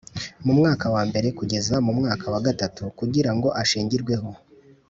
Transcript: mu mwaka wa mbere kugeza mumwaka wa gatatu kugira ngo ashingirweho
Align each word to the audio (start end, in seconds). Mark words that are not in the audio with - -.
mu 0.45 0.53
mwaka 0.59 0.85
wa 0.95 1.03
mbere 1.09 1.27
kugeza 1.39 1.73
mumwaka 1.85 2.25
wa 2.33 2.41
gatatu 2.47 2.83
kugira 2.99 3.31
ngo 3.35 3.47
ashingirweho 3.61 4.29